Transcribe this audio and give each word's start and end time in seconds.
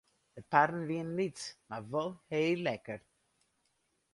De 0.35 0.41
parren 0.51 0.85
wienen 0.89 1.15
lyts 1.19 1.43
mar 1.69 1.83
wol 1.91 2.11
heel 2.31 2.59
lekker. 2.67 2.99